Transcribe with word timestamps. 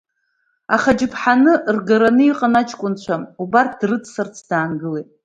Аха 0.75 0.91
аџьаԥҳаны 0.95 1.53
ргараны 1.75 2.23
иҟан 2.29 2.53
аҷкәынцәа, 2.61 3.15
убарҭ 3.41 3.71
дрыццарц 3.79 4.35
даангылеит. 4.49 5.07